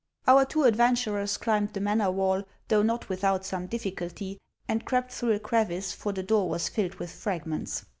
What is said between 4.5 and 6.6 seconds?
and crept through a crevice, for the door